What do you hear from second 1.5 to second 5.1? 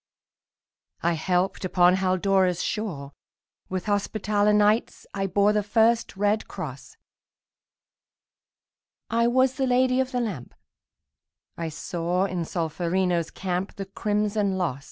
upon Haldora's shore; With Hospitaller Knights